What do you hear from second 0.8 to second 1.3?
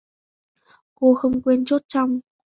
cô